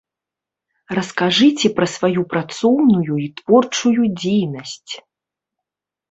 Раскажыце 0.99 1.67
пра 1.79 1.87
сваю 1.95 2.21
працоўную 2.31 3.15
і 3.25 3.27
творчую 3.41 4.03
дзейнасць. 4.23 4.93